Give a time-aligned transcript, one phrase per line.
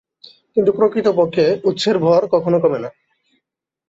[0.55, 2.89] কিন্তু প্রকৃত পক্ষে উৎসের ভর কখনও কমে না।